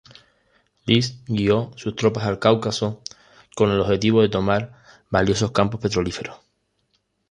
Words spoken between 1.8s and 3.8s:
tropas al Cáucaso, con el